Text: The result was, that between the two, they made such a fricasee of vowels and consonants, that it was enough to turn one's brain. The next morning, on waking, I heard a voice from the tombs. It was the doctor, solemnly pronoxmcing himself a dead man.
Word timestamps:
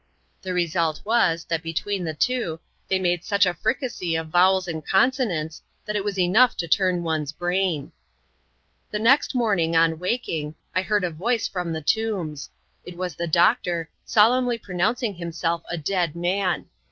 The 0.41 0.51
result 0.55 0.99
was, 1.05 1.45
that 1.45 1.61
between 1.61 2.03
the 2.05 2.15
two, 2.15 2.59
they 2.87 2.97
made 2.97 3.23
such 3.23 3.45
a 3.45 3.53
fricasee 3.53 4.15
of 4.19 4.29
vowels 4.29 4.67
and 4.67 4.83
consonants, 4.83 5.61
that 5.85 5.95
it 5.95 6.03
was 6.03 6.17
enough 6.17 6.57
to 6.57 6.67
turn 6.67 7.03
one's 7.03 7.31
brain. 7.31 7.91
The 8.89 8.97
next 8.97 9.35
morning, 9.35 9.75
on 9.75 9.99
waking, 9.99 10.55
I 10.73 10.81
heard 10.81 11.03
a 11.03 11.11
voice 11.11 11.47
from 11.47 11.71
the 11.71 11.81
tombs. 11.83 12.49
It 12.83 12.97
was 12.97 13.13
the 13.13 13.27
doctor, 13.27 13.91
solemnly 14.03 14.57
pronoxmcing 14.57 15.17
himself 15.19 15.61
a 15.69 15.77
dead 15.77 16.15
man. 16.15 16.65